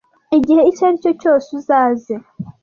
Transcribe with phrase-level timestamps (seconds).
[0.37, 2.13] igihe icyo aricyo cyose uzaze